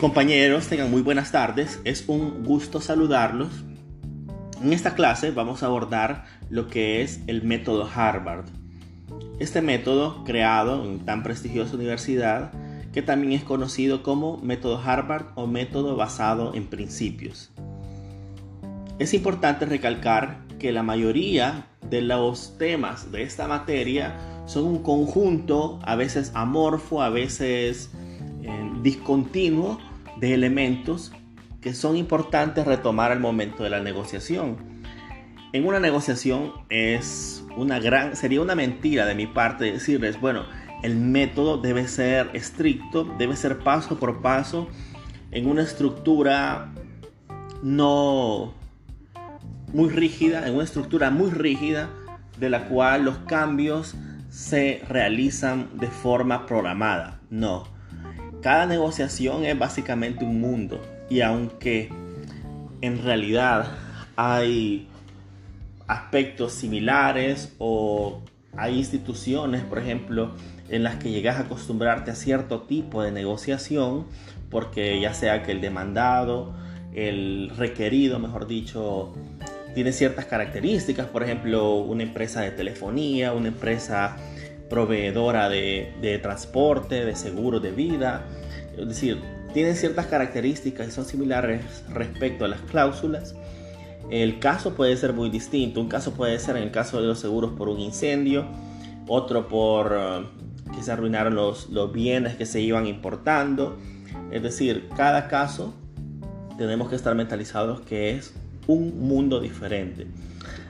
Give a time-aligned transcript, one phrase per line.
[0.00, 1.80] Compañeros, tengan muy buenas tardes.
[1.82, 3.48] Es un gusto saludarlos.
[4.62, 8.44] En esta clase vamos a abordar lo que es el método Harvard.
[9.40, 12.52] Este método creado en tan prestigiosa universidad
[12.92, 17.50] que también es conocido como método Harvard o método basado en principios.
[19.00, 25.80] Es importante recalcar que la mayoría de los temas de esta materia son un conjunto,
[25.82, 27.90] a veces amorfo, a veces
[28.82, 29.78] discontinuo,
[30.20, 31.12] de elementos
[31.60, 34.56] que son importantes retomar al momento de la negociación.
[35.52, 40.44] En una negociación es una gran, sería una mentira de mi parte decirles, bueno,
[40.82, 44.68] el método debe ser estricto, debe ser paso por paso,
[45.30, 46.72] en una estructura
[47.62, 48.54] no
[49.72, 51.90] muy rígida, en una estructura muy rígida,
[52.38, 53.96] de la cual los cambios
[54.28, 57.20] se realizan de forma programada.
[57.30, 57.66] No,
[58.42, 61.90] cada negociación es básicamente un mundo y aunque
[62.80, 63.72] en realidad
[64.16, 64.88] hay
[65.86, 68.20] aspectos similares o
[68.56, 70.32] hay instituciones, por ejemplo,
[70.68, 74.06] en las que llegas a acostumbrarte a cierto tipo de negociación,
[74.50, 76.54] porque ya sea que el demandado,
[76.92, 79.14] el requerido, mejor dicho,
[79.74, 84.16] tiene ciertas características, por ejemplo, una empresa de telefonía, una empresa
[84.68, 88.26] proveedora de, transporte, de seguro de vida.
[88.76, 89.20] Es decir,
[89.52, 93.34] tienen ciertas características y son similares respecto a las cláusulas.
[94.10, 95.80] El caso puede ser muy distinto.
[95.80, 98.46] Un caso puede ser en el caso de los seguros por un incendio,
[99.06, 100.26] otro por eh,
[100.74, 103.76] que se arruinaron los, los bienes que se iban importando.
[104.30, 105.74] Es decir, cada caso
[106.56, 108.34] tenemos que estar mentalizados que es
[108.66, 110.06] un mundo diferente.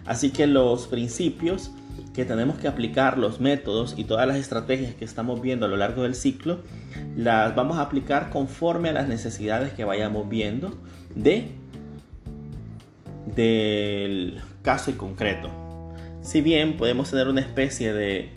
[0.05, 1.71] Así que los principios
[2.19, 5.77] que tenemos que aplicar los métodos y todas las estrategias que estamos viendo a lo
[5.77, 6.59] largo del ciclo,
[7.17, 10.77] las vamos a aplicar conforme a las necesidades que vayamos viendo
[11.15, 11.53] de
[13.37, 15.49] del caso en concreto.
[16.21, 18.31] Si bien podemos tener una especie de,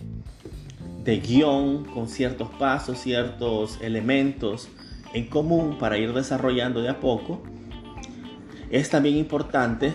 [1.04, 4.70] de guion con ciertos pasos, ciertos elementos
[5.16, 7.42] en común para ir desarrollando de a poco,
[8.70, 9.92] es también importante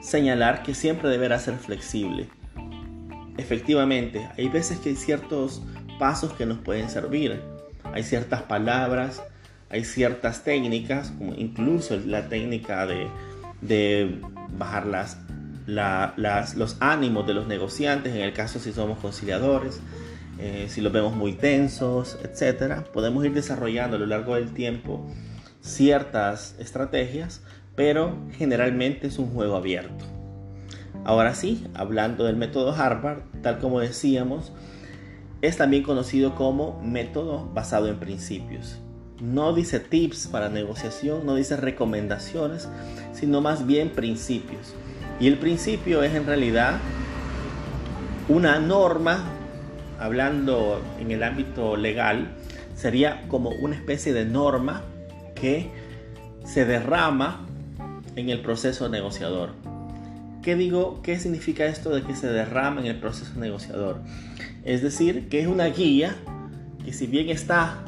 [0.00, 2.28] señalar que siempre deberá ser flexible.
[3.36, 5.62] Efectivamente, hay veces que hay ciertos
[5.98, 7.40] pasos que nos pueden servir.
[7.92, 9.22] Hay ciertas palabras,
[9.70, 14.20] hay ciertas técnicas, como incluso la técnica de,
[14.58, 19.80] bajar las, los ánimos de los negociantes, en el caso si somos conciliadores,
[20.38, 22.82] eh, si los vemos muy tensos, etc.
[22.92, 25.06] Podemos ir desarrollando a lo largo del tiempo
[25.60, 27.42] ciertas estrategias
[27.80, 30.04] pero generalmente es un juego abierto.
[31.02, 34.52] Ahora sí, hablando del método Harvard, tal como decíamos,
[35.40, 38.78] es también conocido como método basado en principios.
[39.22, 42.68] No dice tips para negociación, no dice recomendaciones,
[43.14, 44.74] sino más bien principios.
[45.18, 46.80] Y el principio es en realidad
[48.28, 49.24] una norma,
[49.98, 52.28] hablando en el ámbito legal,
[52.76, 54.82] sería como una especie de norma
[55.34, 55.70] que
[56.44, 57.46] se derrama
[58.20, 59.54] en el proceso negociador.
[60.42, 61.00] ¿Qué digo?
[61.02, 64.00] ¿Qué significa esto de que se derrama en el proceso negociador?
[64.64, 66.16] Es decir, que es una guía
[66.84, 67.84] que si bien está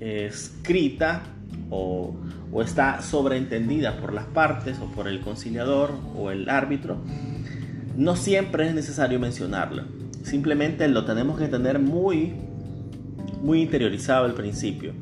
[0.00, 1.22] eh, escrita
[1.70, 2.14] o,
[2.52, 6.98] o está sobreentendida por las partes o por el conciliador o el árbitro,
[7.96, 9.86] no siempre es necesario mencionarla.
[10.22, 12.34] Simplemente lo tenemos que tener muy,
[13.42, 14.92] muy interiorizado al principio.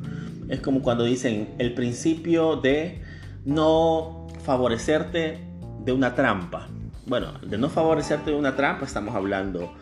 [0.49, 3.01] Es como cuando dicen el principio de
[3.43, 4.14] no
[4.45, 5.39] favorecerte
[5.83, 6.67] de una trampa.
[7.07, 9.73] Bueno, de no favorecerte de una trampa estamos hablando.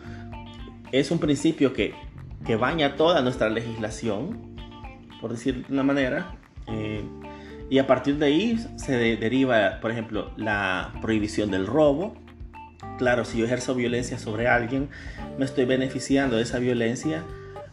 [0.90, 1.94] Es un principio que,
[2.44, 4.56] que baña toda nuestra legislación,
[5.20, 6.36] por decir de una manera.
[6.66, 7.04] Eh,
[7.70, 12.14] y a partir de ahí se deriva, por ejemplo, la prohibición del robo.
[12.98, 14.88] Claro, si yo ejerzo violencia sobre alguien,
[15.38, 17.24] me estoy beneficiando de esa violencia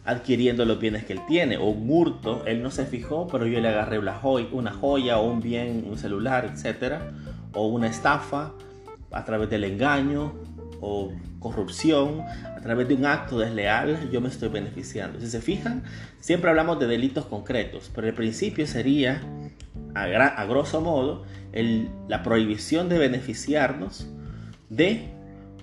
[0.04, 3.60] adquiriendo los bienes que él tiene, o un hurto, él no se fijó, pero yo
[3.60, 4.14] le agarré una
[4.72, 7.12] joya, o un bien, un celular, etcétera,
[7.54, 8.52] o una estafa
[9.12, 10.32] a través del engaño
[10.80, 15.20] o corrupción, a través de un acto desleal, yo me estoy beneficiando.
[15.20, 15.84] Si se fijan,
[16.20, 19.22] siempre hablamos de delitos concretos, pero el principio sería,
[19.94, 21.24] a, grosso modo,
[22.08, 24.08] la prohibición de beneficiarnos
[24.70, 25.08] de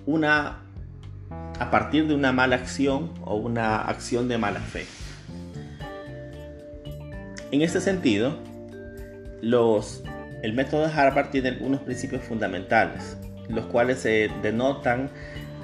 [0.06, 0.62] una
[1.60, 4.86] a partir de una mala acción o una acción de mala fe.
[7.52, 8.38] En este sentido,
[9.42, 13.18] el método de Harvard tiene algunos principios fundamentales,
[13.50, 15.10] los cuales se denotan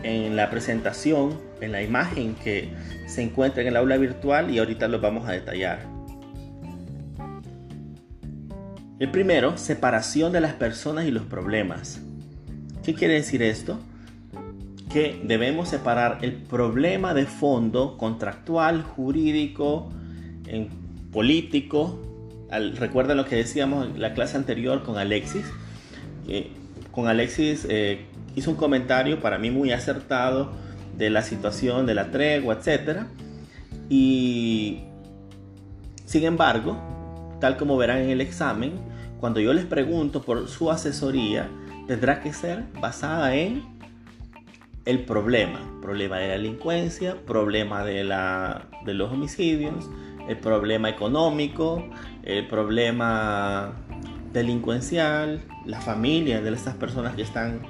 [0.03, 2.69] en la presentación, en la imagen que
[3.07, 5.79] se encuentra en el aula virtual y ahorita los vamos a detallar.
[8.99, 12.03] El primero, separación de las personas y los problemas.
[12.85, 13.81] ¿Qué quiere decir esto?
[14.91, 19.91] Que debemos separar el problema de fondo contractual, jurídico,
[21.13, 22.01] político.
[22.51, 25.47] Recuerda lo que decíamos en la clase anterior con Alexis.
[26.93, 28.07] con Alexis eh,
[28.37, 30.53] hizo un comentario para mí muy acertado
[30.97, 33.01] de la situación de la tregua, etc.
[33.89, 34.81] Y
[36.05, 36.77] sin embargo,
[37.41, 38.75] tal como verán en el examen,
[39.21, 41.49] cuando yo les pregunto por su asesoría,
[41.87, 43.76] tendrá que ser basada en
[44.87, 49.91] el problema, problema de la delincuencia, problema de, la, de los homicidios,
[50.29, 51.85] el problema económico,
[52.23, 53.73] el problema
[54.33, 57.61] delincuencial, la familia de estas personas que están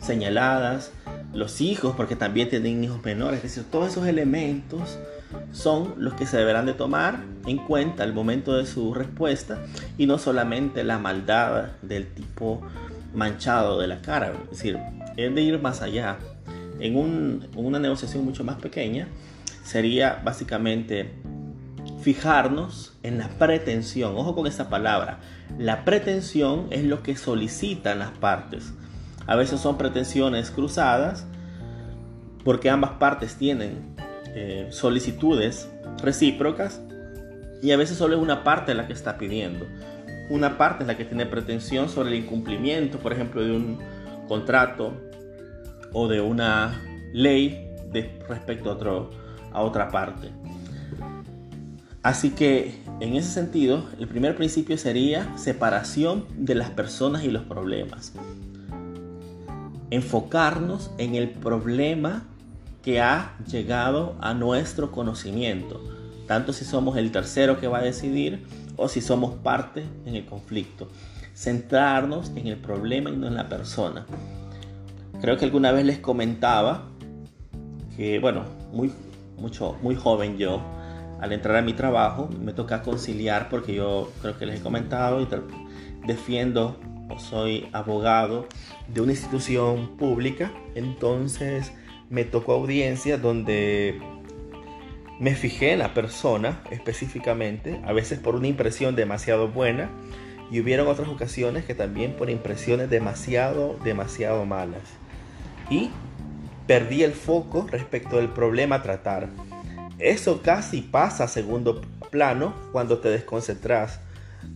[0.00, 0.92] señaladas,
[1.32, 4.98] los hijos, porque también tienen hijos menores, es decir, todos esos elementos
[5.52, 9.64] son los que se deberán de tomar en cuenta al momento de su respuesta
[9.98, 12.62] y no solamente la maldad del tipo
[13.14, 14.78] manchado de la cara, es decir,
[15.16, 16.18] es de ir más allá.
[16.80, 16.96] En,
[17.56, 19.08] una negociación mucho más pequeña
[19.64, 21.12] sería básicamente
[22.00, 24.16] fijarnos en la pretensión.
[24.16, 25.20] Ojo con esta palabra.
[25.58, 28.72] La pretensión es lo que solicitan las partes.
[29.26, 31.26] A veces son pretensiones cruzadas
[32.44, 33.94] porque ambas partes tienen
[34.34, 35.70] eh, solicitudes
[36.02, 36.82] recíprocas
[37.62, 39.64] y a veces solo es una parte la que está pidiendo.
[40.28, 43.78] Una parte es la que tiene pretensión sobre el incumplimiento, por ejemplo, de un
[44.28, 44.92] contrato
[45.94, 46.82] o de una
[47.14, 47.70] ley
[48.28, 49.10] respecto a, otro,
[49.52, 50.30] a otra parte.
[52.02, 57.44] Así que en ese sentido, el primer principio sería separación de las personas y los
[57.44, 58.12] problemas.
[59.90, 62.24] Enfocarnos en el problema
[62.82, 65.80] que ha llegado a nuestro conocimiento,
[66.26, 68.44] tanto si somos el tercero que va a decidir
[68.76, 70.88] o si somos parte en el conflicto.
[71.34, 74.04] Centrarnos en el problema y no en la persona.
[75.24, 76.90] Creo que alguna vez les comentaba
[77.96, 78.44] que, bueno,
[78.74, 78.92] muy,
[79.38, 80.62] mucho, muy joven yo,
[81.18, 85.22] al entrar a mi trabajo, me toca conciliar porque yo creo que les he comentado
[85.22, 85.28] y
[86.06, 86.78] defiendo
[87.08, 88.46] o soy abogado
[88.86, 90.52] de una institución pública.
[90.74, 91.72] Entonces,
[92.10, 93.98] me tocó audiencia donde
[95.18, 99.88] me fijé en la persona específicamente, a veces por una impresión demasiado buena
[100.50, 104.82] y hubieron otras ocasiones que también por impresiones demasiado, demasiado malas.
[105.70, 105.90] Y
[106.66, 109.28] perdí el foco respecto del problema a tratar.
[109.98, 114.00] Eso casi pasa a segundo plano cuando te desconcentras,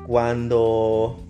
[0.07, 1.25] cuando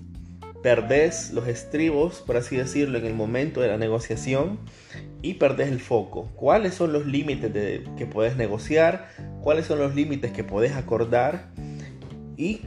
[0.63, 4.59] perdés los estribos, por así decirlo, en el momento de la negociación
[5.23, 6.29] y perdés el foco.
[6.35, 9.09] ¿Cuáles son los límites de, que puedes negociar?
[9.43, 11.51] ¿Cuáles son los límites que puedes acordar?
[12.37, 12.63] Y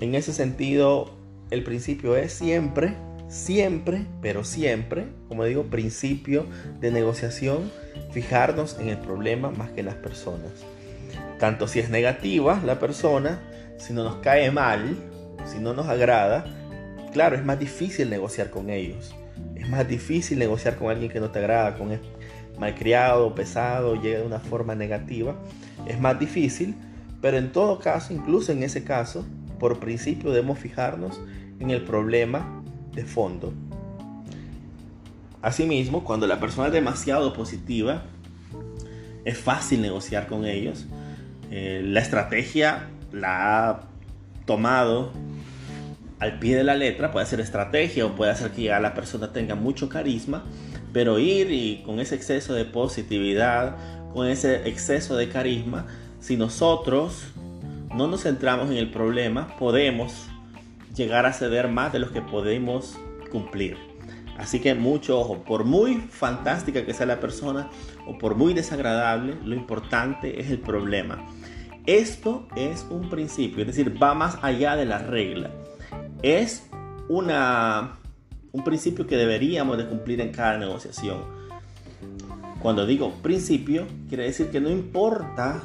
[0.00, 1.16] en ese sentido,
[1.50, 2.94] el principio es siempre,
[3.32, 6.46] siempre, pero siempre, como digo, principio
[6.80, 7.72] de negociación,
[8.12, 10.50] fijarnos en el problema más que en las personas.
[11.38, 13.40] Tanto si es negativa la persona,
[13.78, 14.96] si no nos cae mal,
[15.46, 16.44] si no nos agrada,
[17.14, 19.14] claro, es más difícil negociar con ellos.
[19.56, 21.98] Es más difícil negociar con alguien que no te agrada, con
[22.58, 25.36] malcriado, pesado, llega de una forma negativa.
[25.86, 26.74] Es más difícil,
[27.22, 29.24] pero en todo caso, incluso en ese caso,
[29.58, 31.18] por principio debemos fijarnos
[31.60, 32.61] en el problema
[32.94, 33.52] de fondo.
[35.40, 38.02] Asimismo, cuando la persona es demasiado positiva,
[39.24, 40.86] es fácil negociar con ellos.
[41.50, 43.80] Eh, la estrategia la ha
[44.46, 45.12] tomado
[46.18, 49.32] al pie de la letra, puede ser estrategia o puede hacer que ya la persona
[49.32, 50.44] tenga mucho carisma,
[50.92, 53.76] pero ir y con ese exceso de positividad,
[54.12, 55.86] con ese exceso de carisma,
[56.20, 57.24] si nosotros
[57.92, 60.28] no nos centramos en el problema, podemos
[60.94, 62.98] llegar a ceder más de lo que podemos
[63.30, 63.76] cumplir.
[64.38, 67.68] Así que mucho ojo, por muy fantástica que sea la persona
[68.06, 71.24] o por muy desagradable, lo importante es el problema.
[71.86, 75.50] Esto es un principio, es decir, va más allá de la regla
[76.22, 76.68] es
[77.08, 77.98] una,
[78.52, 81.18] un principio que deberíamos de cumplir en cada negociación.
[82.60, 85.62] Cuando digo principio, quiere decir que no importa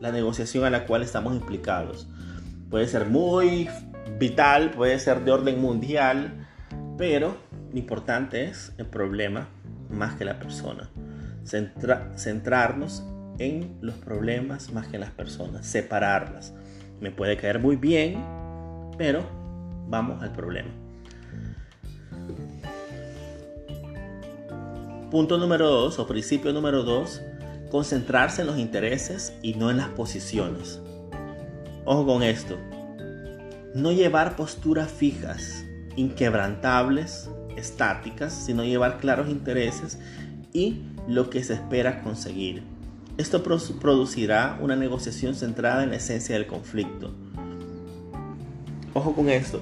[0.00, 2.08] la negociación a la cual estamos implicados.
[2.68, 3.68] Puede ser muy
[4.28, 6.46] vital, puede ser de orden mundial,
[6.96, 7.36] pero
[7.72, 9.48] lo importante es el problema
[9.90, 10.88] más que la persona.
[11.44, 13.04] centrarnos
[13.38, 16.54] en los problemas más que en las personas, separarlas.
[17.00, 18.24] Me puede caer muy bien,
[18.96, 19.42] pero
[19.92, 20.70] Vamos al problema.
[25.10, 27.20] Punto número 2 o principio número 2,
[27.70, 30.80] concentrarse en los intereses y no en las posiciones.
[31.84, 32.56] Ojo con esto.
[33.74, 35.64] No llevar posturas fijas,
[35.96, 39.98] inquebrantables, estáticas, sino llevar claros intereses
[40.52, 42.62] y lo que se espera conseguir.
[43.18, 47.14] Esto producirá una negociación centrada en la esencia del conflicto.
[48.94, 49.60] Ojo con esto,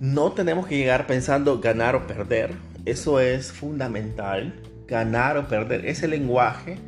[0.00, 4.52] no tenemos que llegar pensando ganar o perder, eso es fundamental,
[4.88, 5.86] ganar o perder.
[5.86, 6.78] Ese lenguaje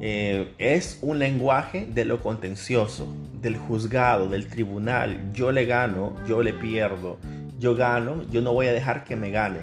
[0.00, 3.06] eh, es un lenguaje de lo contencioso,
[3.42, 5.32] del juzgado, del tribunal.
[5.32, 7.18] Yo le gano, yo le pierdo,
[7.58, 9.58] yo gano, yo no voy a dejar que me gane.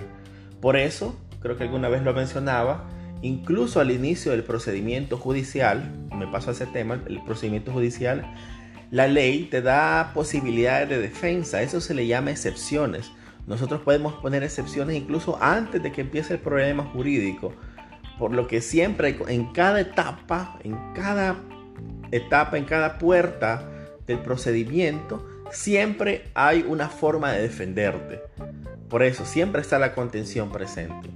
[0.62, 2.86] Por eso, creo que alguna vez lo mencionaba,
[3.21, 8.25] incluso al inicio del procedimiento judicial, me paso a ese tema, el procedimiento judicial,
[8.91, 13.12] la ley te da posibilidades de defensa, eso se le llama excepciones.
[13.48, 17.53] Nosotros podemos poner excepciones incluso antes de que empiece el problema jurídico.
[18.17, 21.38] Por lo que siempre en cada etapa, en cada
[22.12, 23.70] etapa, en cada puerta
[24.08, 28.22] del procedimiento, siempre hay una forma de defenderte.
[28.89, 31.10] Por eso siempre está la contención presente.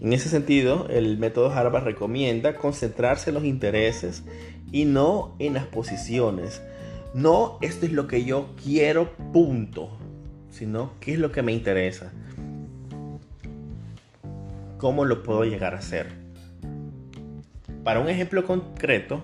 [0.00, 4.22] En ese sentido, el método Harvard recomienda concentrarse en los intereses
[4.72, 6.62] y no en las posiciones.
[7.14, 9.90] No, esto es lo que yo quiero, punto
[10.56, 12.12] sino qué es lo que me interesa.
[14.78, 16.08] ¿Cómo lo puedo llegar a hacer?
[17.84, 19.22] Para un ejemplo concreto,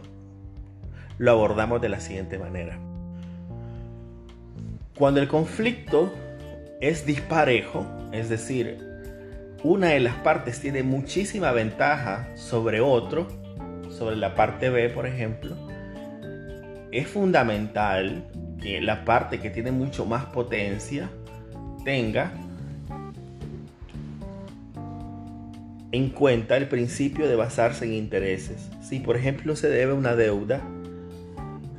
[1.18, 2.78] lo abordamos de la siguiente manera.
[4.96, 6.12] Cuando el conflicto
[6.80, 8.78] es disparejo, es decir,
[9.64, 13.28] una de las partes tiene muchísima ventaja sobre otro,
[13.90, 15.56] sobre la parte B, por ejemplo,
[16.90, 18.24] es fundamental
[18.60, 21.08] que la parte que tiene mucho más potencia
[21.84, 22.32] tenga
[25.90, 28.68] en cuenta el principio de basarse en intereses.
[28.82, 30.60] Si por ejemplo se debe una deuda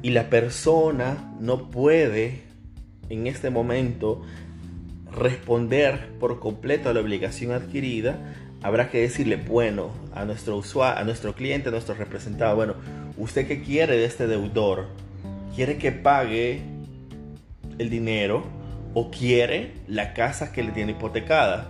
[0.03, 2.41] y la persona no puede
[3.09, 4.21] en este momento
[5.11, 8.19] responder por completo a la obligación adquirida,
[8.61, 12.75] habrá que decirle, bueno, a nuestro usuario, a nuestro cliente, a nuestro representado, bueno,
[13.17, 14.89] ¿usted qué quiere de este deudor?
[15.55, 16.61] ¿Quiere que pague
[17.79, 18.43] el dinero?
[18.93, 21.69] o quiere la casa que le tiene hipotecada.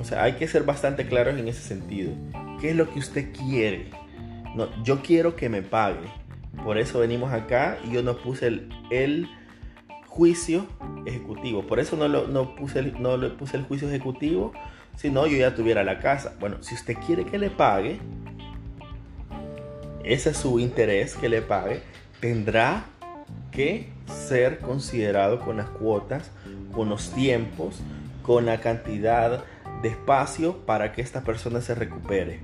[0.00, 2.12] O sea, hay que ser bastante claros en ese sentido.
[2.60, 3.90] ¿Qué es lo que usted quiere?
[4.54, 6.08] No, yo quiero que me pague.
[6.64, 8.46] Por eso venimos acá y yo no puse
[8.90, 9.28] el,
[10.06, 10.66] juicio
[11.06, 11.66] ejecutivo.
[11.66, 14.52] Por eso no, lo, no, puse el, no le puse el juicio ejecutivo,
[14.96, 16.34] si no yo ya tuviera la casa.
[16.40, 18.00] Bueno, si usted quiere que le pague,
[20.02, 21.82] ese es su interés que le pague,
[22.20, 22.86] tendrá
[23.52, 26.30] que ser considerado con las cuotas,
[26.72, 27.80] con los tiempos,
[28.22, 29.44] con la cantidad
[29.82, 32.40] de espacio para que esta persona se recupere.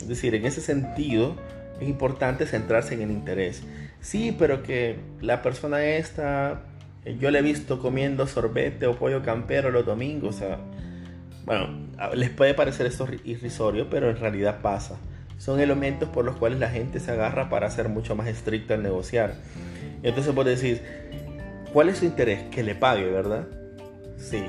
[0.00, 1.36] Es decir, en ese sentido
[1.80, 3.62] es importante centrarse en el interés.
[4.00, 6.62] Sí, pero que la persona esta,
[7.04, 10.58] eh, yo le he visto comiendo sorbete o pollo campero los domingos, o sea,
[11.44, 11.68] bueno,
[12.14, 14.96] les puede parecer esto irrisorio, pero en realidad pasa.
[15.38, 18.82] Son elementos por los cuales la gente se agarra para ser mucho más estricta al
[18.82, 19.34] negociar.
[20.02, 20.80] Entonces vos decís,
[21.72, 22.42] ¿cuál es su interés?
[22.50, 23.46] Que le pague, ¿verdad?
[24.16, 24.44] Sí.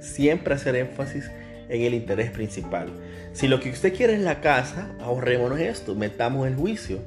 [0.00, 1.30] Siempre hacer énfasis
[1.68, 2.88] en el interés principal.
[3.32, 7.00] Si lo que usted quiere es la casa, ahorrémonos esto, metamos el juicio.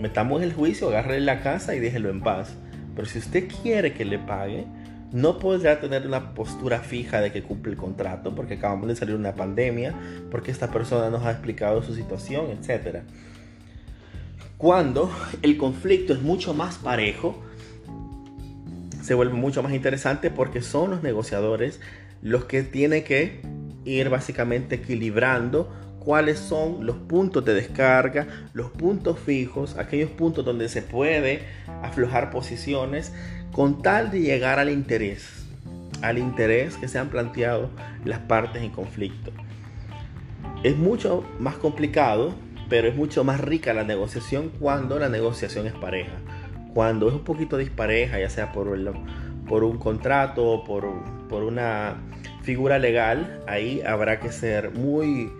[0.00, 2.54] Metamos el juicio, agarre la casa y déjelo en paz.
[2.96, 4.66] Pero si usted quiere que le pague,
[5.12, 9.14] no podrá tener una postura fija de que cumple el contrato, porque acabamos de salir
[9.14, 9.94] de una pandemia,
[10.30, 13.02] porque esta persona nos ha explicado su situación, etcétera.
[14.56, 15.10] Cuando
[15.42, 17.42] el conflicto es mucho más parejo,
[19.02, 21.80] se vuelve mucho más interesante porque son los negociadores
[22.22, 23.40] los que tienen que
[23.84, 30.68] ir básicamente equilibrando cuáles son los puntos de descarga, los puntos fijos, aquellos puntos donde
[30.68, 31.42] se puede
[31.82, 33.12] aflojar posiciones
[33.52, 35.46] con tal de llegar al interés,
[36.02, 37.70] al interés que se han planteado
[38.04, 39.32] las partes en conflicto.
[40.62, 42.34] Es mucho más complicado
[42.70, 46.12] pero es mucho más rica la negociación cuando la negociación es pareja.
[46.72, 48.78] Cuando es un poquito dispareja, ya sea por,
[49.50, 50.86] por un contrato por,
[51.28, 51.96] por una
[52.42, 55.32] figura legal, ahí habrá que ser muy,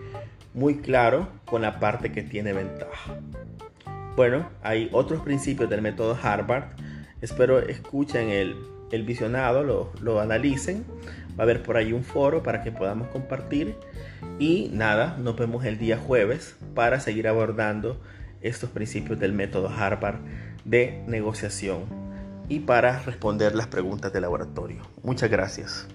[0.53, 3.21] muy claro con la parte que tiene ventaja.
[4.17, 6.65] Bueno, hay otros principios del método Harvard.
[7.21, 8.57] Espero escuchen el,
[8.91, 10.85] el visionado, lo, lo analicen.
[11.39, 13.77] Va a haber por ahí un foro para que podamos compartir.
[14.41, 18.01] Y nada, nos vemos el día jueves para seguir abordando
[18.41, 20.17] estos principios del método Harvard
[20.65, 22.10] de negociación
[22.51, 24.83] y para responder las preguntas de laboratorio.
[25.05, 25.87] Muchas gracias.